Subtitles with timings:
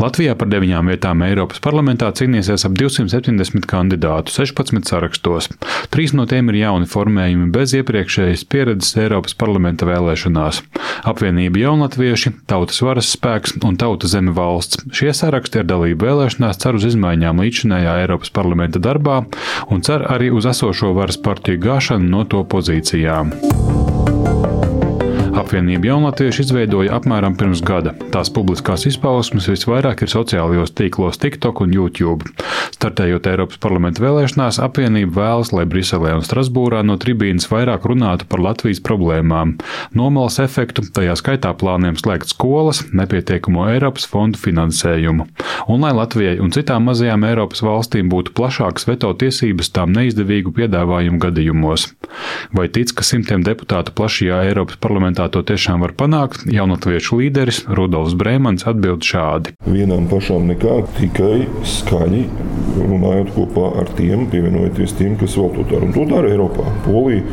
[0.00, 5.48] Latvijā par deviņām vietām Eiropas parlamentā cīnīsies ap 270 kandidātu, 16 sarakstos.
[5.94, 10.62] Trīs no tiem ir jauni formējumi bez iepriekšējas pieredzes Eiropas parlamenta vēlēšanās.
[11.06, 14.82] Apvienība Jaunatvieši, Tautas varas spēks un Tauta zeme valsts.
[14.94, 19.22] Šie saraksti ar dalību vēlēšanās cer uz izmaiņām līdzinējā Eiropas parlamenta darbā
[19.70, 23.34] un cer arī uz esošo varas partiju gāšanu no to pozīcijām.
[25.34, 27.90] Apvienība jaunatvieši izveidoja apmēram pirms gada.
[28.14, 32.30] Tās publiskās izpausmes visvairāk ir sociālajos tīklos TikTok un YouTube.
[32.74, 38.42] Startējot Eiropas parlamenta vēlēšanās, apvienība vēlas, lai Briselē un Strasbūrā no tribīnas vairāk runātu par
[38.44, 39.56] Latvijas problēmām,
[39.96, 45.26] nomalas efektu, tajā skaitā plāniem slēgt skolas, nepietiekamo Eiropas fondu finansējumu,
[45.70, 51.22] un lai Latvijai un citām mazajām Eiropas valstīm būtu plašākas veto tiesības tām neizdevīgu piedāvājumu
[51.26, 51.88] gadījumos.
[52.54, 57.62] Vai tic, ka simtiem deputātu plašajā Eiropas parlamentā tā to tiešām var panākt, jaunatviešu līderis
[57.72, 59.54] Rudolfs Brēmans atbild šādi.
[59.64, 62.24] Vienām pašām nekā, tikai skaļi
[62.76, 65.88] runājot kopā ar tiem, pievienojoties tiem, kas vēl to dara.
[65.88, 67.24] Un to dara Eiropā, Polija,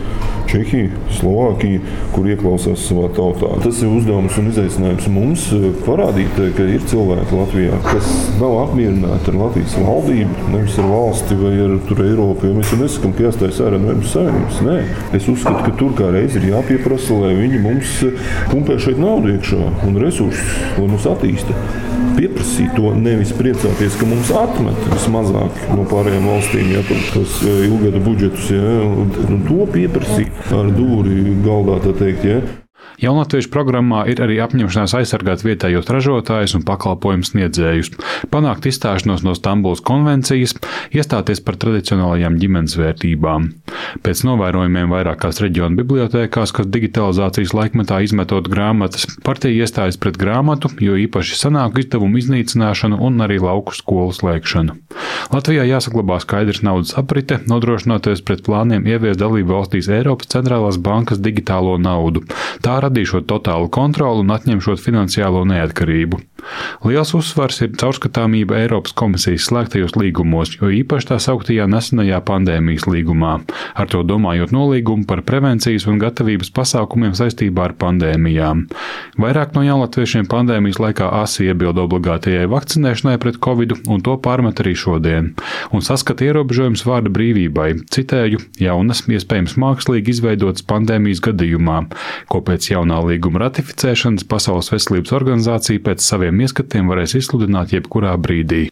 [0.52, 1.80] Čehija, Slovākija,
[2.12, 3.54] kur ieklausās savā tautā.
[3.64, 8.10] Tas ir uzdevums un izaicinājums mums eh, parādīt, eh, ka ir cilvēki Latvijā, kas
[8.42, 12.50] nav apmierināti ar Latvijas valdību, nevis ar valsti vai ar Eiropu.
[12.50, 14.60] Jo mēs jau nesakām, ka jāstājas ārā no Eiropas Savienības.
[14.68, 14.78] Nē,
[15.20, 19.32] es uzskatu, ka tur kā reiz ir jāpieprasa, lai viņi mums eh, pumpē šeit naudu
[19.38, 21.56] iekšā un resursus, lai mūs attīsta.
[22.22, 27.98] Pieprasīt to, nevis priecāties, ka mums atmet vismazāk no pārējām valstīm, ja tos eh, ilgada
[28.06, 32.28] budžetus, ja, un to pieprasīt ar dūri galdā, tā teikt.
[32.30, 32.44] Ja.
[33.02, 37.96] Jaunatviešu programmā ir arī apņemšanās aizsargāt vietējos ražotājus un pakalpojumu sniedzējus,
[38.30, 40.54] panākt izstāšanos no Stambulas konvencijas,
[40.94, 43.48] iestāties par tradicionālajām ģimenes vērtībām.
[44.06, 50.94] Pēc novērojumiem vairākās reģionu bibliotekās, kas digitalizācijas laikmetā izmetot grāmatas, partija iestājas pret grāmatu, jo
[51.02, 54.78] īpaši sanāku izdevumu iznīcināšanu un arī lauku skolu slēgšanu.
[55.34, 61.80] Latvijā jāsaglabā skaidrs naudas aprite, nodrošinoties pret plāniem ieviest dalību valstīs Eiropas centrālās bankas digitālo
[61.82, 62.26] naudu.
[62.62, 66.20] Tā radīšot totālu kontroli un atņemšot finansiālo neatkarību.
[66.88, 73.34] Liels uzsvars ir caurskatāmība Eiropas komisijas slēgtajos līgumos, jo īpaši tā sauktajā nesenajā pandēmijas līgumā,
[73.78, 78.66] ar to domājot nolīgumu par prevencijas un gatavības pasākumiem saistībā ar pandēmijām.
[79.22, 84.74] Vairāk no jaunatviešiem pandēmijas laikā asi iebilda obligātajai vakcinēšanai pret covid, un to pārmet arī
[84.78, 85.32] šodien,
[85.72, 91.84] un saskata ierobežojums vārda brīvībai, citēju, jaunas, iespējams mākslīgi izveidotas pandēmijas gadījumā,
[92.32, 98.70] ko pēc jaunā līguma ratificēšanas Pasaules veselības organizācija pēc saviem ieskatiem varēs izsludināt jebkurā brīdī.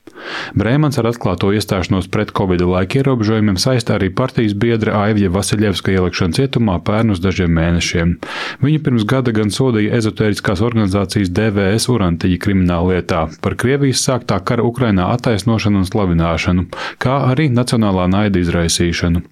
[0.58, 6.38] Brēmans ar atklāto iestāšanos pret Covid laika ierobežojumiem saistā arī partijas biedra Aivja Vasiljevska ielikšanu
[6.40, 8.16] cietumā pērn uz dažiem mēnešiem.
[8.64, 14.66] Viņu pirms gada gan sodīja ezotēriskās organizācijas DVS Urantija krimināla lietā par Krievijas sāktā kara
[14.66, 16.66] Ukrainā attaisnošanu un slavināšanu,
[17.02, 19.24] kā arī nacionālā naida izraisīšanu.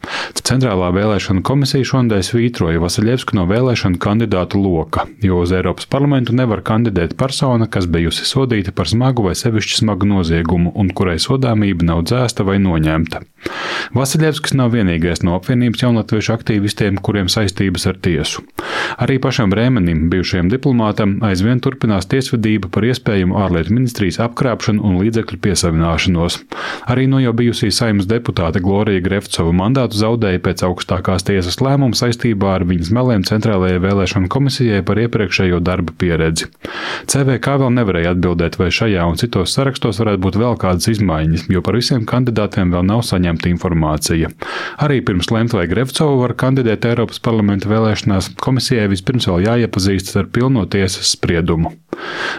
[0.47, 6.61] Centrālā vēlēšana komisija šonadēļ svītroja Vasiljevsku no vēlēšanu kandidātu loka, jo uz Eiropas parlamentu nevar
[6.66, 12.03] kandidēt persona, kas bijusi sodīta par smagu vai sevišķi smagu noziegumu un kurai sodāmība nav
[12.09, 13.23] dzēsta vai noņemta.
[13.95, 18.44] Vasiljevskis nav vienīgais no apvienības jaunatviešu aktīvistiem, kuriem saistības ar tiesu.
[19.00, 25.39] Arī pašam Brēmenim, bijušajam diplomātam, aizvien turpinās tiesvedība par iespējamu ārlietu ministrijas apkrāpšanu un līdzekļu
[25.45, 26.39] piesavināšanos.
[26.91, 32.57] Arī no jau bijusī saimnes deputāte Glorija Grefcova mandātu zaudēja pēc augstākās tiesas lēmuma saistībā
[32.57, 34.46] ar viņas meliem Centrālajai vēlēšanu komisijai
[34.87, 36.49] par iepriekšējo darba pieredzi.
[37.07, 41.63] CVK vēl nevarēja atbildēt, vai šajā un citos sarakstos varētu būt vēl kādas izmaiņas, jo
[41.65, 44.31] par visiem kandidātiem vēl nav saņemta informācija.
[44.83, 50.31] Arī pirms lemt, vai Grevcovu var kandidēt Eiropas parlamenta vēlēšanās, komisijai vispirms vēl jāiepazīstas ar
[50.33, 51.75] pilno tiesas spriedumu.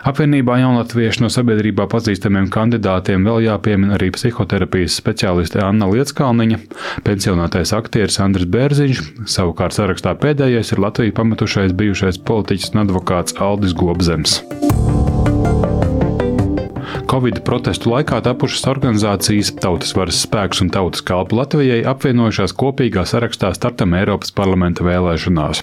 [0.08, 6.60] Apvienībā jaunatvieši no sabiedrībā pazīstamiem kandidātiem vēl jāpiemina arī psihoterapijas speciāliste Anna Lietskalniņa,
[7.06, 13.76] pensionātais aktieris Andris Bērziņš, savukārt sarakstā pēdējais ir Latviju pametušais bijušais politiķis un advokāts Aldis
[13.78, 14.42] Gobzems.
[17.08, 23.48] Covid protestu laikā tapušas organizācijas Tautas varas spēks un Tautas kalpa Latvijai apvienojušās kopīgā sarakstā
[23.56, 25.62] startam Eiropas parlamenta vēlēšanās.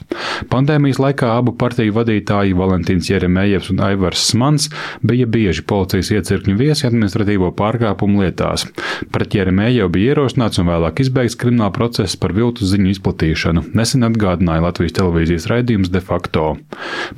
[0.50, 4.71] Pandēmijas laikā abu partiju vadītāji Valentīns Jeremējevs un Aivars Smans
[5.06, 8.65] bija bieži policijas iecirkņu viesi administratīvo pārkāpumu lietās.
[9.13, 13.68] Pret Jeremējevu bija ierosināts un vēlāk izbeigts krimināla process par viltus ziņu izplatīšanu.
[13.77, 16.56] Nesen atgādināja Latvijas televīzijas raidījums de facto.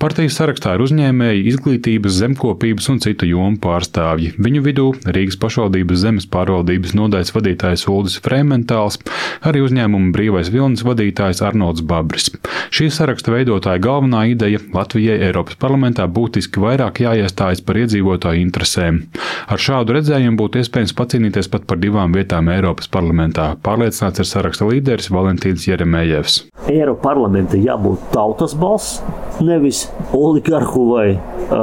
[0.04, 4.36] Partijas sarakstā ir uzņēmēji, izglītības, zemkopības un citu jomu pārstāvji pārstāvji.
[4.42, 9.00] Viņu vidū Rīgas pašvaldības zemes pārvaldības nodaļas vadītājs Uldis Frementāls,
[9.42, 12.32] arī uzņēmuma brīvais vilnis vadītājs Arnolds Babris.
[12.72, 19.06] Šī saraksta veidotāja galvenā ideja Latvijai Eiropas parlamentā būtiski vairāk jāiestājas par iedzīvotāju interesēm.
[19.48, 24.68] Ar šādu redzējumu būtu iespējams pacīnīties pat par divām vietām Eiropas parlamentā, pārliecināts ir saraksta
[24.68, 26.42] līderis Valentīns Jeremējevs.
[26.68, 29.02] Eiropas parlamenta jābūt tautas balss,
[29.44, 29.86] nevis
[30.16, 31.06] oligarhu vai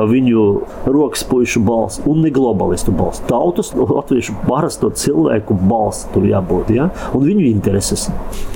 [0.09, 0.45] viņu
[0.89, 3.23] rokas pušu balss, un ne globalistu balss.
[3.29, 6.89] Tautas, latviešu parasto cilvēku balss tur jābūt, ja?
[7.13, 8.09] un viņu intereses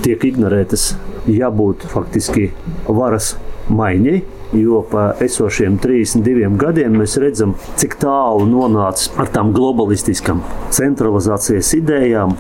[0.05, 0.95] tiek ignorētas.
[1.29, 2.47] Jābūt faktiski
[2.89, 3.35] varas
[3.69, 4.23] maiņai,
[4.53, 10.41] Jo pa esošiem 32 gadiem mēs redzam, cik tālu nonācis ar tām globalistiskām
[10.73, 12.33] centralizācijas idejām.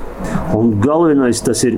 [0.57, 1.77] Un galvenais tas ir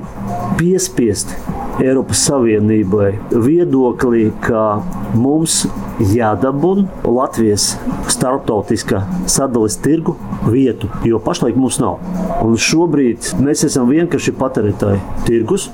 [0.55, 1.35] piespiest
[1.81, 4.81] Eiropas Savienībai viedoklī, ka
[5.17, 5.63] mums
[6.11, 7.71] jādabūna Latvijas
[8.11, 10.13] starptautiskā sadales tirgu
[10.45, 11.97] vietu, jo pašlaik mums nav.
[12.45, 15.71] Un šobrīd mēs esam vienkārši patērētāji tirgus.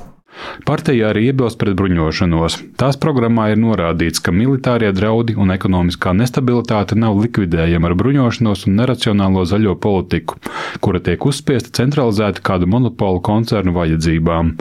[0.66, 2.58] Partija arī iebilst pret bruņošanos.
[2.80, 8.78] Tās programmā ir norādīts, ka militārie draudi un ekonomiskā nestabilitāte nav likvidējama ar bruņošanos un
[8.80, 10.38] neracionālo zaļo politiku,
[10.84, 14.54] kura tiek uzspiesta centralizēti kādu monopolu koncernu vajadzībām.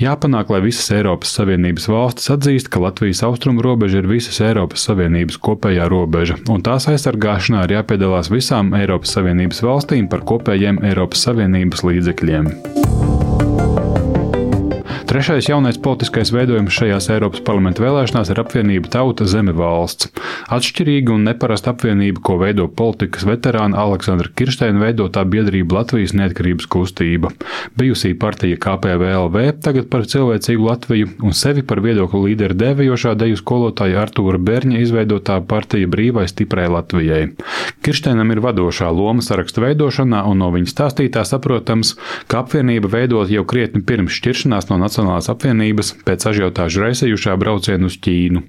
[0.00, 5.40] Jāpanāk, lai visas Eiropas Savienības valstis atzīst, ka Latvijas austrumu robeža ir visas Eiropas Savienības
[5.42, 11.84] kopējā robeža, un tās aizsargāšanā ir jāpiedalās visām Eiropas Savienības valstīm par kopējiem Eiropas Savienības
[11.86, 12.79] līdzekļiem.
[15.10, 20.06] Trešais jaunais politiskais veidojums šajās Eiropas parlamenta vēlēšanās ir apvienība Tauta Zeme valsts.
[20.54, 27.32] Atšķirīga un neparasta apvienība, ko veido politikas veterāna Aleksandra Kirsteina veidotā biedrība Latvijas neatkarības kustība.
[27.74, 34.04] Bijusī partija KPVLV tagad par cilvēcīgu Latviju un sevi par viedokļu līderi dēvējošā deju skolotāja
[34.04, 37.32] Artūra Bērņa izveidotā partija Brīvai stiprai Latvijai.
[37.82, 41.96] Kirsteinam ir vadošā loma sarakstu veidošanā, un no viņa stāstītā saprotams,
[42.30, 47.88] ka apvienība veidot jau krietni pirms šķiršanās no Nacionālās Nacionālās apvienības pēc ažiotāžu raisējušā brauciena
[47.88, 48.42] uz Ķīnu.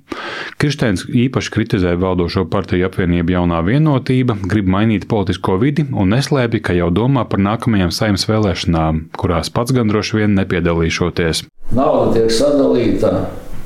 [0.60, 6.76] Kirsteins īpaši kritizē valdošo partiju apvienību jaunā vienotība, grib mainīt politisko vidi un neslēpj, ka
[6.76, 11.46] jau domā par nākamajām saimnes vēlēšanām, kurās pats gan droši vien nepiedalīšoties.
[11.72, 13.14] Nauda tiek sadalīta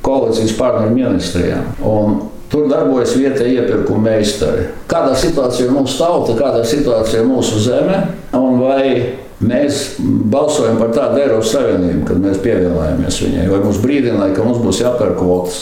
[0.06, 1.74] koalīcijas partneru ministrijām.
[1.82, 4.68] Un Tur darbojas vietējie iepirkuma meistari.
[4.86, 7.96] Kādā situācijā ir mūsu tauta, kādā situācijā ir mūsu zeme,
[8.38, 8.84] un vai
[9.44, 9.98] Mēs
[10.32, 13.48] balsojam par tādu Eiropas Savienību, kad mēs pievienojāmies viņai.
[13.50, 15.58] Vai mums brīdināja, ka mums būs jāpērk kvotas,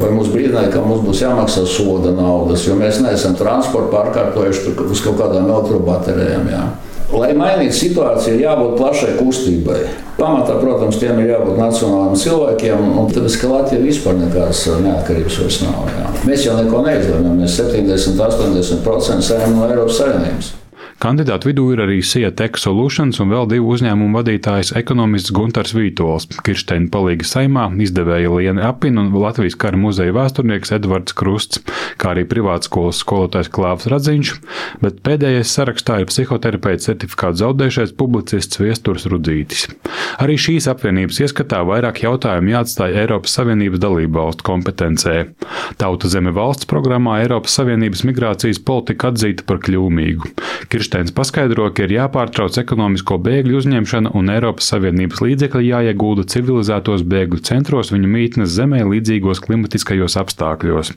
[0.00, 5.02] vai mums brīdināja, ka mums būs jāmaksā soda naudas, jo mēs neesam transportu pārkārtojuši uz
[5.04, 6.48] kaut kādām elektrobaterijām.
[6.48, 6.62] Jā.
[7.10, 9.80] Lai mainītu situāciju, ir jābūt plašai kustībai.
[10.16, 15.60] Pamatā, protams, tiem ir jābūt nacionāliem cilvēkiem, un tāpēc, ka Latvija vispār nekādas neatkarības vairs
[15.66, 15.92] nav.
[15.98, 16.08] Jā.
[16.30, 20.52] Mēs jau neko neizlemjam, mēs 70-80% saimam no Eiropas Savienības.
[21.00, 26.26] Kandidātu vidū ir arī SIA Tech Solutions un vēl divu uzņēmumu vadītājs ekonomists Guntars Vītols,
[26.44, 31.62] Kirsteina palīga saimā, izdevēja Liena Apina un Latvijas kara muzeja vēsturnieks Edvards Krusts,
[31.96, 34.32] kā arī privātskolas skolotājs Klāvs Radziņš,
[34.84, 39.70] bet pēdējais sarakstā ir psihoterapeits certifikātu zaudējušais publicists Viesturs Rudzītis.
[40.20, 45.16] Arī šīs apvienības ieskatā vairāk jautājumu jāatstāja Eiropas Savienības dalību valstu kompetencē.
[45.80, 50.34] Tauta zeme valsts programmā Eiropas Savienības migrācijas politika atzīta par kļūmīgu.
[50.68, 57.04] Kirš Fleckensteins paskaidro, ka ir jāpārtrauc ekonomisko bēgļu uzņemšana un Eiropas Savienības līdzekļi jāiegulda civilizētos
[57.06, 60.90] bēgļu centros viņu mītnes zemē līdzīgos klimatiskajos apstākļos.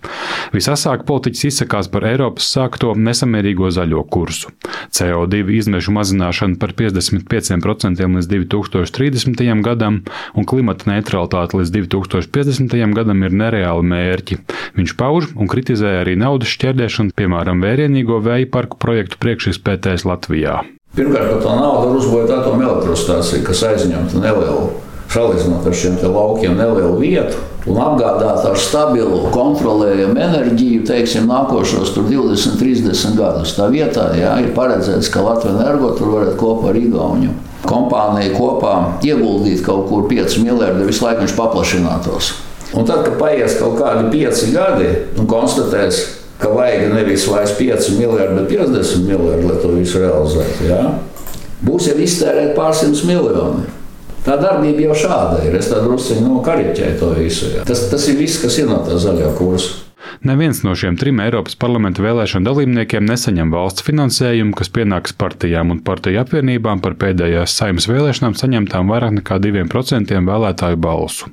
[0.56, 4.50] Visasāk politiķis izsakās par Eiropas sākto nesamērīgo zaļo kursu.
[4.90, 9.46] CO2 izmešu mazināšana par 55% līdz 2030.
[9.62, 10.02] gadam
[10.34, 12.98] un klimata neutralitāte līdz 2050.
[12.98, 14.40] gadam ir nereāli mērķi.
[14.74, 20.64] Viņš pauž un kritizē arī naudas šķērdēšanu, piemēram, vērienīgo vēja parku projektu priekšizpēti izvērtēs Latvijā?
[20.96, 24.70] Pirmkārt, par to naudu var uzbūvēt atomelektrostāciju, kas aizņemtu nelielu,
[25.10, 32.60] salīdzinot ar šiem laukiem, nelielu vietu un apgādāt ar stabilu, kontrolējumu enerģiju, teiksim, nākošos 20,
[32.60, 33.56] 30 gadus.
[33.58, 38.74] Tā vietā jā, ir paredzēts, ka Latvijas energo tur varētu kopā ar Igauniju kompāniju kopā
[39.08, 42.34] ieguldīt kaut kur 5 miljardi, visu laiku viņš paplašinātos.
[42.76, 46.02] Un tad, kad paies kaut kādi 5 gadi un konstatēs,
[46.44, 50.68] ka vajag nevis vairs 5 miljardi, bet 50 miljardi, lai to visu realizētu.
[50.68, 50.82] Ja?
[51.64, 53.64] Būs jau iztērēt pārsimtus miljoni.
[54.24, 55.56] Tā darbība jau šāda ir.
[55.60, 57.50] Es tādu druskuļi nokariķēju to visu.
[57.58, 57.66] Ja?
[57.68, 59.82] Tas, tas ir viss, kas ir no tā zaļā kursa.
[60.24, 65.82] Neviens no šiem trim Eiropas parlamenta vēlēšanu dalībniekiem nesaņem valsts finansējumu, kas pienāks partijām un
[65.84, 71.32] partiju apvienībām par pēdējās saimnes vēlēšanām saņemtām vairāk nekā 2% vēlētāju balsu.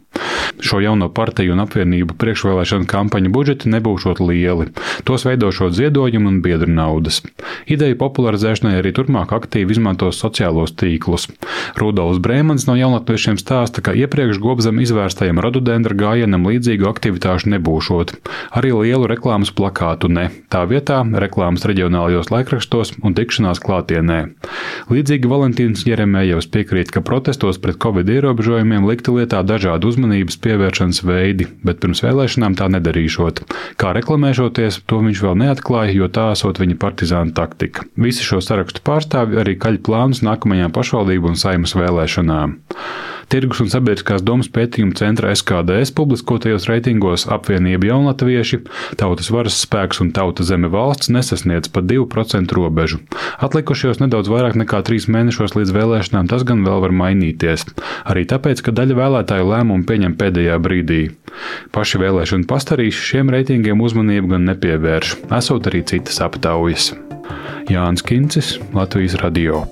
[0.60, 4.68] Šo jauno partiju un apvienību priekšvēlēšana kampaņu budžeti nebūšot lieli.
[5.08, 7.22] Tos veidošot ziedojumu un biedru naudas.
[7.70, 11.28] Ideju popularizēšanai arī turpmāk aktīvi izmantos sociālos tīklus.
[11.80, 18.14] Rudolfs Brēmans no jaunatviešiem stāsta, ka iepriekš gobzem izvērstajam rododendra gājienam līdzīgu aktivitāšu nebūšot.
[18.60, 20.28] Arī lielu reklāmas plakātu ne.
[20.52, 24.20] Tā vietā reklāmas reģionālajos laikrakstos un tikšanās klātienē.
[24.92, 31.46] Līdzīgi Valentīns Jeremējevs piekrīt, ka protestos pret covid ierobežojumiem likta lietā dažādu uzmanības pievēršanas veidi,
[31.62, 33.44] bet pirms vēlēšanām tā nedarīšot.
[33.78, 37.86] Kā reklamēšoties, to viņš vēl neatklāja, jo tā esot viņa partizāna taktika.
[37.96, 42.58] Visi šo sarakstu pārstāvji arī kaļ plānus nākamajām pašvaldību un saimas vēlēšanām.
[43.30, 48.58] Tirgus un sabiedriskās domas pētījuma centra SKDS publiskotajos reitingos apvienība jaunatvieši,
[48.98, 52.98] tautas varas spēks un tauta zeme valsts nesasniedz pat 2% robežu.
[53.38, 57.68] Atlikušajos nedaudz vairāk nekā trīs mēnešos līdz vēlēšanām tas gan vēl var mainīties.
[58.02, 61.02] Arī tāpēc, ka daļa vēlētāju lēmumu pieņem pēdējā brīdī.
[61.70, 66.96] Paši vēlēšanu pastarīši šiem reitingiem uzmanību gan nepievērš, esot arī citas aptaujas.
[67.70, 69.68] Jānis Kincis, Latvijas Radio.